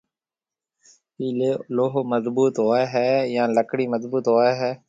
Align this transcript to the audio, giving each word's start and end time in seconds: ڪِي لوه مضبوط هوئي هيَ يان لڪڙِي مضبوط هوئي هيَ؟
ڪِي 1.15 1.27
لوه 1.75 1.95
مضبوط 2.13 2.53
هوئي 2.65 2.85
هيَ 2.93 3.09
يان 3.35 3.49
لڪڙِي 3.57 3.85
مضبوط 3.93 4.25
هوئي 4.33 4.51
هيَ؟ 4.61 4.71